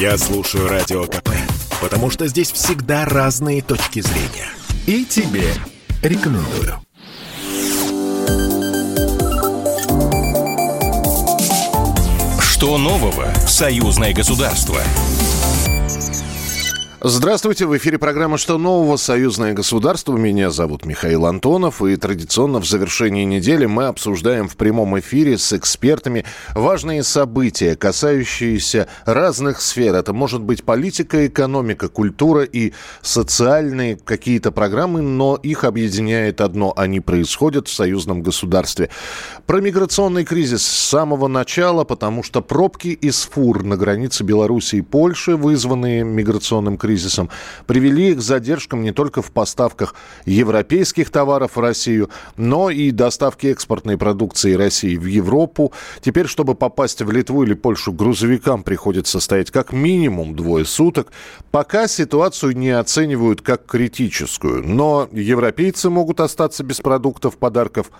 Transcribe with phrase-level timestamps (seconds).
[0.00, 1.30] Я слушаю Радио КП,
[1.80, 4.48] потому что здесь всегда разные точки зрения.
[4.86, 5.52] И тебе
[6.02, 6.80] рекомендую.
[12.40, 14.80] Что нового в союзное государство?
[17.00, 18.96] Здравствуйте, в эфире программа «Что нового?
[18.96, 20.16] Союзное государство».
[20.16, 25.52] Меня зовут Михаил Антонов, и традиционно в завершении недели мы обсуждаем в прямом эфире с
[25.52, 26.24] экспертами
[26.56, 29.94] важные события, касающиеся разных сфер.
[29.94, 36.98] Это может быть политика, экономика, культура и социальные какие-то программы, но их объединяет одно– они
[36.98, 38.90] происходят в союзном государстве.
[39.46, 44.82] Про миграционный кризис с самого начала, потому что пробки из фур на границе Беларуси и
[44.82, 47.28] Польши, вызванные миграционным кризисом, кризисом,
[47.66, 53.98] привели к задержкам не только в поставках европейских товаров в Россию, но и доставки экспортной
[53.98, 55.72] продукции России в Европу.
[56.00, 61.12] Теперь, чтобы попасть в Литву или Польшу, грузовикам приходится стоять как минимум двое суток.
[61.50, 67.90] Пока ситуацию не оценивают как критическую, но европейцы могут остаться без продуктов, подарков,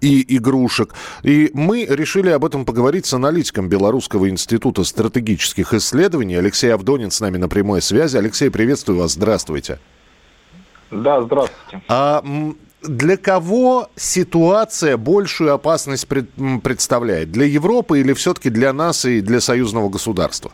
[0.00, 0.94] и игрушек.
[1.22, 6.36] И мы решили об этом поговорить с аналитиком Белорусского института стратегических исследований.
[6.36, 8.16] Алексей Авдонин с нами на прямой связи.
[8.16, 9.12] Алексей, приветствую вас.
[9.12, 9.78] Здравствуйте.
[10.90, 11.82] Да, здравствуйте.
[11.88, 12.22] А
[12.82, 16.30] для кого ситуация большую опасность пред,
[16.62, 17.30] представляет?
[17.30, 20.52] Для Европы или все-таки для нас и для союзного государства?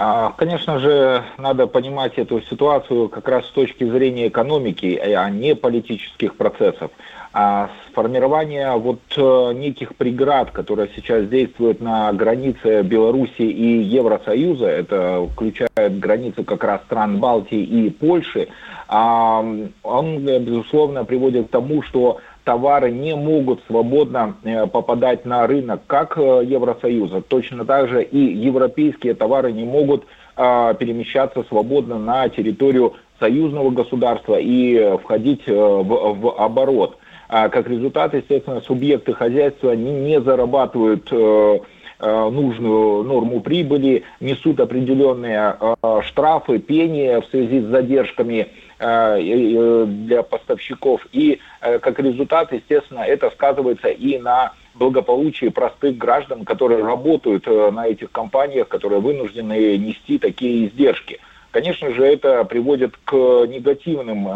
[0.00, 5.56] А, конечно же, надо понимать эту ситуацию как раз с точки зрения экономики, а не
[5.56, 6.92] политических процессов.
[7.32, 15.28] А формирование вот э, неких преград, которые сейчас действуют на границе Беларуси и Евросоюза, это
[15.32, 18.48] включает границу как раз стран Балтии и Польши,
[18.88, 19.44] а,
[19.82, 26.16] он, безусловно, приводит к тому, что товары не могут свободно э, попадать на рынок как
[26.16, 32.94] э, Евросоюза, точно так же и европейские товары не могут а, перемещаться свободно на территорию
[33.20, 36.97] союзного государства и входить в, в оборот.
[37.28, 41.58] А как результат, естественно, субъекты хозяйства не, не зарабатывают э,
[42.00, 48.48] э, нужную норму прибыли, несут определенные э, штрафы, пения в связи с задержками
[48.80, 51.04] для поставщиков.
[51.10, 58.12] И как результат, естественно, это сказывается и на благополучии простых граждан, которые работают на этих
[58.12, 61.18] компаниях, которые вынуждены нести такие издержки.
[61.50, 63.12] Конечно же, это приводит к
[63.48, 64.28] негативным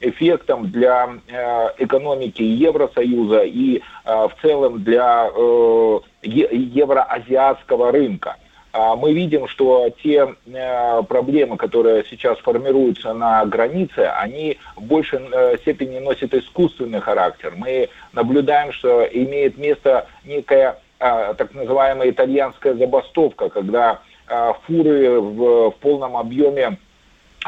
[0.00, 8.36] эффектом для э, экономики Евросоюза и э, в целом для э, евроазиатского рынка.
[8.72, 10.36] А мы видим, что те
[11.08, 15.18] проблемы, которые сейчас формируются на границе, они в большей
[15.58, 17.54] степени носят искусственный характер.
[17.56, 24.02] Мы наблюдаем, что имеет место некая так называемая итальянская забастовка, когда
[24.66, 26.78] фуры в, в полном объеме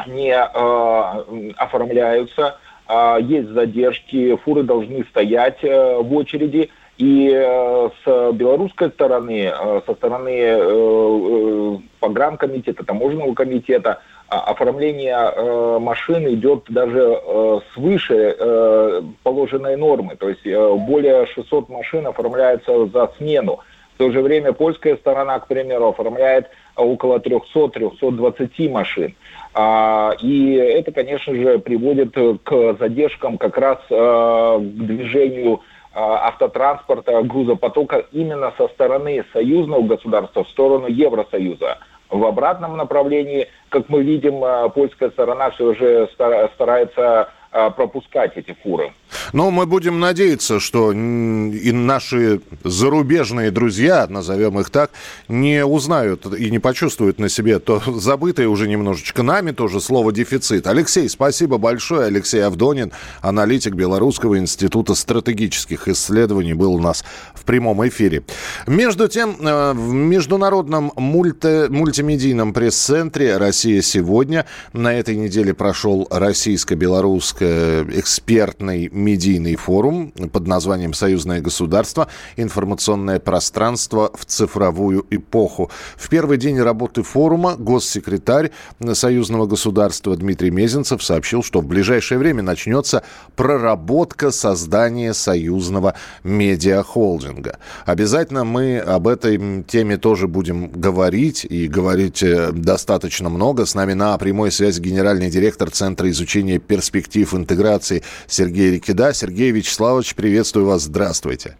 [0.07, 6.69] не э, оформляются, э, есть задержки, фуры должны стоять э, в очереди.
[6.97, 13.99] И э, с белорусской стороны, э, со стороны э, э, погранкомитета, таможенного комитета,
[14.29, 20.15] э, оформление э, машин идет даже э, свыше положенной нормы.
[20.15, 23.59] То есть более 600 машин оформляется за смену.
[23.95, 29.15] В то же время польская сторона, к примеру, оформляет около 300-320 машин.
[29.53, 35.61] А, и это, конечно же, приводит к задержкам как раз а, к движению
[35.93, 41.77] а, автотранспорта, грузопотока именно со стороны союзного государства в сторону Евросоюза.
[42.09, 46.09] В обратном направлении, как мы видим, польская сторона все же
[46.55, 47.29] старается
[47.75, 48.91] пропускать эти фуры.
[49.31, 54.91] Но мы будем надеяться, что и наши зарубежные друзья, назовем их так,
[55.27, 60.67] не узнают и не почувствуют на себе то забытое уже немножечко нами тоже слово «дефицит».
[60.67, 62.07] Алексей, спасибо большое.
[62.07, 62.91] Алексей Авдонин,
[63.21, 67.03] аналитик Белорусского института стратегических исследований, был у нас
[67.33, 68.23] в прямом эфире.
[68.67, 77.83] Между тем, э, в международном мульти мультимедийном пресс-центре «Россия сегодня» на этой неделе прошел российско-белорусский
[77.99, 82.07] экспертный медийный форум под названием «Союзное государство.
[82.35, 85.69] Информационное пространство в цифровую эпоху».
[85.97, 88.49] В первый день работы форума госсекретарь
[88.93, 93.03] Союзного государства Дмитрий Мезенцев сообщил, что в ближайшее время начнется
[93.35, 95.93] проработка создания союзного
[96.23, 97.59] медиахолдинга.
[97.85, 103.65] Обязательно мы об этой теме тоже будем говорить и говорить э, достаточно много.
[103.65, 109.51] С нами на прямой связи генеральный директор Центра изучения перспектив интеграции Сергей Рикин да, Сергей
[109.51, 111.57] Вячеславович, приветствую вас, здравствуйте.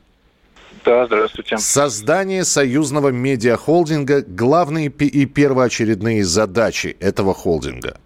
[0.85, 1.57] Да, здравствуйте.
[1.57, 7.97] Создание союзного медиахолдинга– главные и первоочередные задачи этого холдинга.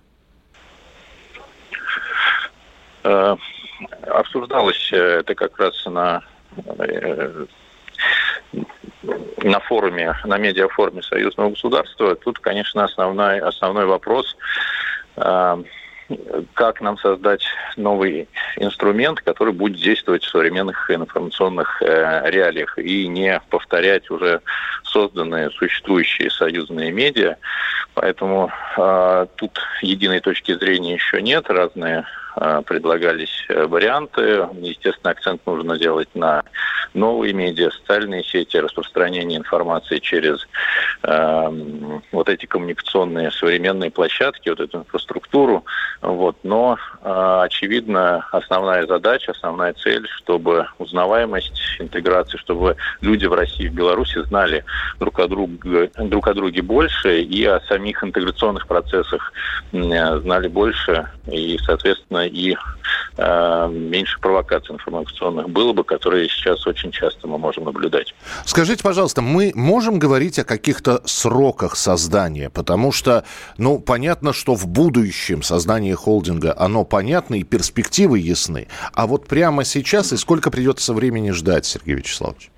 [3.04, 3.36] Э,
[4.08, 6.24] обсуждалось э, это как раз на
[6.56, 7.46] э,
[9.44, 12.16] на форуме, на медиафоруме Союзного государства.
[12.16, 14.36] Тут, конечно, основной, основной вопрос
[16.54, 17.44] как нам создать
[17.76, 18.28] новый
[18.58, 24.42] инструмент, который будет действовать в современных информационных э, реалиях и не повторять уже
[24.84, 27.36] созданные, существующие союзные медиа.
[27.94, 32.06] Поэтому э, тут единой точки зрения еще нет, разные
[32.66, 34.48] предлагались э, варианты.
[34.60, 36.44] Естественно, акцент нужно делать на
[36.94, 40.48] новые медиа, социальные сети, распространение информации через
[41.04, 45.66] э, вот эти коммуникационные современные площадки, вот эту инфраструктуру.
[46.02, 46.38] Вот.
[46.44, 53.74] Но, э, очевидно, основная задача, основная цель, чтобы узнаваемость, интеграция, чтобы люди в России в
[53.74, 54.64] Беларуси знали
[55.00, 59.34] друг о, друге, друг о друге больше и о самих интеграционных процессах
[59.72, 62.56] знали больше и, соответственно, и
[63.18, 68.14] э, меньше провокаций информационных было бы, которые сейчас очень часто мы можем наблюдать.
[68.46, 72.50] Скажите, пожалуйста, мы можем говорить о каких-то сроках создания?
[72.50, 73.24] Потому что,
[73.58, 78.68] ну, понятно, что в будущем создание холдинга, оно понятно и перспективы ясны.
[78.94, 82.52] А вот прямо сейчас и сколько придется времени ждать, Сергей Вячеславович?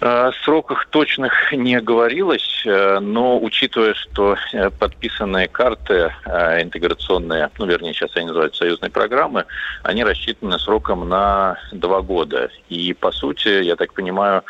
[0.00, 7.92] Сроках точных не говорилось, э, но учитывая, что э, подписанные карты э, интеграционные, ну, вернее,
[7.94, 9.44] сейчас они называются союзные программы,
[9.82, 12.48] они рассчитаны сроком на два года.
[12.68, 14.44] И, по сути, я так понимаю,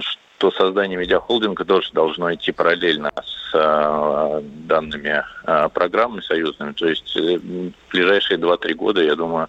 [0.00, 5.24] что создание медиахолдинга тоже должно идти параллельно с данными
[5.72, 6.72] программами союзными.
[6.72, 9.48] То есть в ближайшие 2-3 года, я думаю,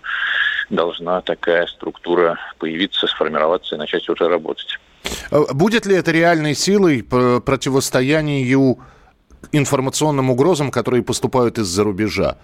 [0.69, 4.79] должна такая структура появиться, сформироваться и начать уже работать.
[5.31, 8.77] Э, будет ли это реальной силой противостоянию
[9.51, 12.37] информационным угрозам, которые поступают из-за рубежа?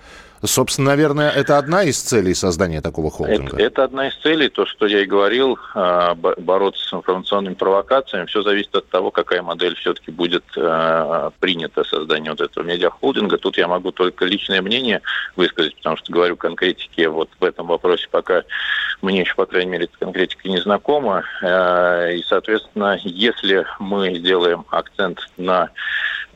[0.43, 3.55] Собственно, наверное, это одна из целей создания такого холдинга.
[3.55, 8.27] Это, это одна из целей, то, что я и говорил, а, бороться с информационными провокациями.
[8.27, 13.37] Все зависит от того, какая модель все-таки будет а, принята создание вот этого медиахолдинга.
[13.39, 15.01] Тут я могу только личное мнение
[15.35, 18.43] высказать, потому что говорю конкретики вот в этом вопросе пока
[19.01, 21.23] мне еще, по крайней мере, эта конкретика не знакома.
[21.41, 25.71] А, и, соответственно, если мы сделаем акцент на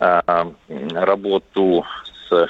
[0.01, 1.85] работу
[2.27, 2.49] с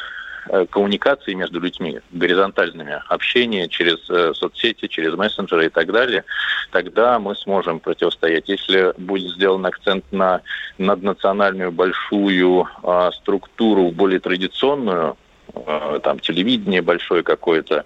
[0.54, 6.24] Э, коммуникации между людьми, горизонтальными, общение через э, соцсети, через мессенджеры и так далее,
[6.72, 8.50] тогда мы сможем противостоять.
[8.50, 10.42] Если будет сделан акцент на
[10.80, 15.16] наднациональную большую э, структуру, более традиционную,
[16.04, 17.86] там телевидение большое какое-то,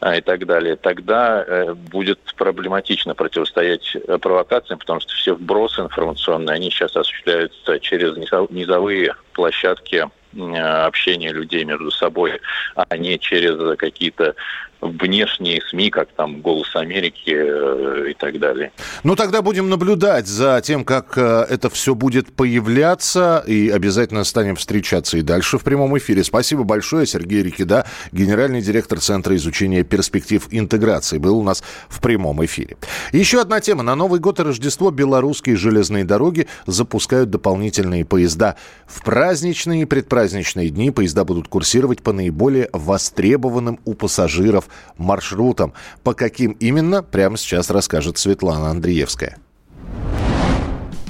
[0.00, 5.82] а, и так далее, тогда э, будет проблематично противостоять э, провокациям, потому что все вбросы
[5.82, 12.40] информационные, они сейчас осуществляются через низовые площадки общения людей между собой,
[12.76, 14.36] а не через какие-то
[14.80, 18.72] внешние СМИ, как там «Голос Америки» э, и так далее.
[19.04, 24.56] Ну, тогда будем наблюдать за тем, как э, это все будет появляться, и обязательно станем
[24.56, 26.24] встречаться и дальше в прямом эфире.
[26.24, 32.44] Спасибо большое, Сергей Рикида, генеральный директор Центра изучения перспектив интеграции, был у нас в прямом
[32.44, 32.76] эфире.
[33.12, 33.82] Еще одна тема.
[33.82, 38.56] На Новый год и Рождество белорусские железные дороги запускают дополнительные поезда.
[38.86, 45.72] В праздничные и предпраздничные дни поезда будут курсировать по наиболее востребованным у пассажиров маршрутам.
[46.02, 49.38] По каким именно, прямо сейчас расскажет Светлана Андреевская.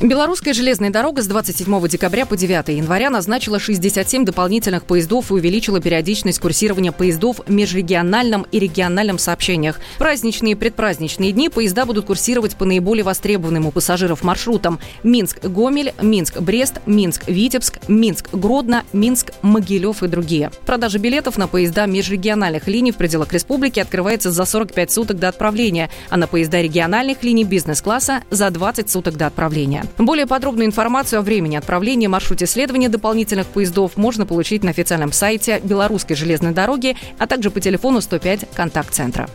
[0.02, 5.78] Белорусская железная дорога с 27 декабря по 9 января назначила 67 дополнительных поездов и увеличила
[5.78, 9.78] периодичность курсирования поездов в межрегиональном и региональном сообщениях.
[9.98, 16.80] Праздничные и предпраздничные дни поезда будут курсировать по наиболее востребованным у пассажиров маршрутам Минск-Гомель, Минск-Брест,
[16.86, 20.50] Минск-Витебск, Минск-Гродно, Минск-Могилев и другие.
[20.64, 25.90] Продажа билетов на поезда межрегиональных линий в пределах республики открывается за 45 суток до отправления,
[26.08, 29.84] а на поезда региональных линий бизнес-класса за 20 суток до отправления.
[29.98, 35.60] Более подробную информацию о времени отправления, маршруте следования дополнительных поездов можно получить на официальном сайте
[35.62, 39.28] Белорусской железной дороги, а также по телефону 105 контакт-центра.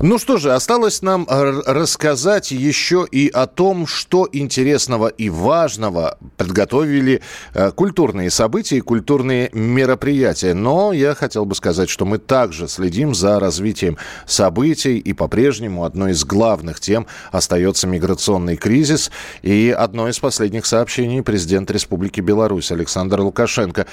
[0.00, 7.22] Ну что же, осталось нам рассказать еще и о том, что интересного и важного подготовили
[7.54, 10.54] э, культурные события и культурные мероприятия.
[10.54, 16.12] Но я хотел бы сказать, что мы также следим за развитием событий, и по-прежнему одной
[16.12, 19.10] из главных тем остается миграционный кризис.
[19.42, 23.86] И одно из последних сообщений президент Республики Беларусь Александр Лукашенко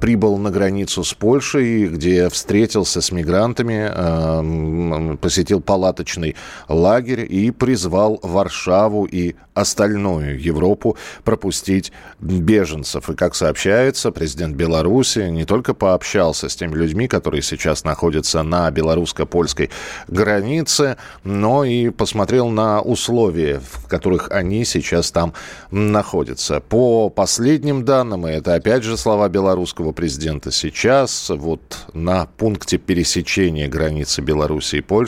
[0.00, 6.36] прибыл на границу с Польшей, где встретился с мигрантами, э, посетил палаточный
[6.68, 13.08] лагерь и призвал Варшаву и остальную Европу пропустить беженцев.
[13.08, 18.70] И, как сообщается, президент Беларуси не только пообщался с теми людьми, которые сейчас находятся на
[18.70, 19.70] белорусско-польской
[20.08, 25.34] границе, но и посмотрел на условия, в которых они сейчас там
[25.70, 26.60] находятся.
[26.60, 31.60] По последним данным, и это опять же слова белорусского президента, сейчас вот
[31.92, 35.03] на пункте пересечения границы Беларуси и Польши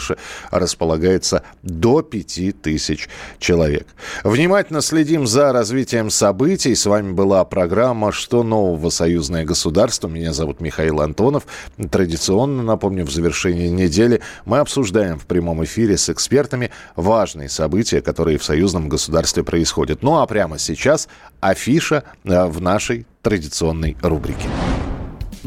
[0.50, 3.86] располагается до 5000 человек.
[4.24, 6.74] Внимательно следим за развитием событий.
[6.74, 8.90] С вами была программа «Что нового?
[8.90, 10.08] Союзное государство».
[10.08, 11.46] Меня зовут Михаил Антонов.
[11.90, 18.38] Традиционно, напомню, в завершении недели мы обсуждаем в прямом эфире с экспертами важные события, которые
[18.38, 20.02] в союзном государстве происходят.
[20.02, 21.08] Ну а прямо сейчас
[21.40, 24.48] афиша э, в нашей традиционной рубрике.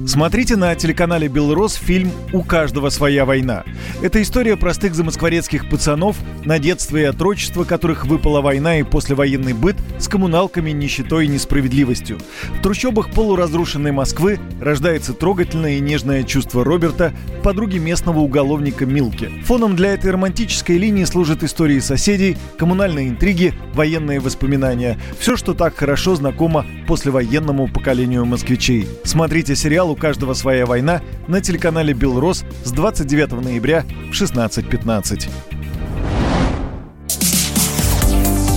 [0.08, 3.64] Смотрите на телеканале «Белрос» фильм «У каждого своя война».
[4.02, 9.76] Это история простых замоскворецких пацанов, на детство и отрочество которых выпала война и послевоенный быт
[10.00, 12.18] с коммуналками, нищетой и несправедливостью.
[12.58, 17.14] В трущобах полуразрушенной Москвы рождается трогательное и нежное чувство Роберта,
[17.44, 19.30] подруги местного уголовника Милки.
[19.46, 24.98] Фоном для этой романтической линии служат истории соседей, коммунальные интриги, военные воспоминания.
[25.20, 28.88] Все, что так хорошо знакомо послевоенному поколению москвичей.
[29.04, 35.30] Смотрите сериал «У каждого своя война» на телеканале «Белрос» с 29 ноября в 16.15.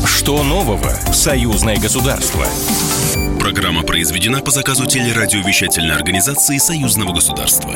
[0.06, 2.46] Что нового в союзное государство?
[3.38, 7.74] Программа произведена по заказу телерадиовещательной организации Союзного государства.